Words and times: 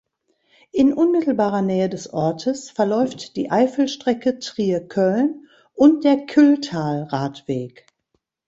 In 0.71 0.93
unmittelbarer 0.93 1.61
Nähe 1.61 1.87
des 1.87 2.11
Ortes 2.11 2.71
verläuft 2.71 3.35
die 3.35 3.51
Eifelstrecke 3.51 4.39
Trier-Köln 4.39 5.47
und 5.75 6.03
der 6.05 6.25
Kylltal-Radweg. 6.25 7.85